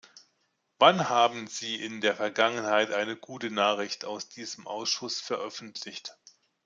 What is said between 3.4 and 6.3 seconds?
Nachricht aus diesem Ausschuss veröffentlicht?